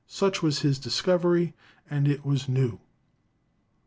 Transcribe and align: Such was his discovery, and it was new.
Such 0.07 0.41
was 0.41 0.61
his 0.61 0.79
discovery, 0.79 1.53
and 1.87 2.07
it 2.07 2.25
was 2.25 2.49
new. 2.49 2.79